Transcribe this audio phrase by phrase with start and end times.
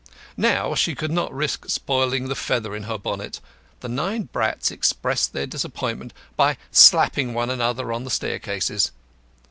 [0.37, 3.39] Now she could not risk spoiling the feather in her bonnet.
[3.81, 8.91] The nine brats expressed their disappointment by slapping one another on the staircases.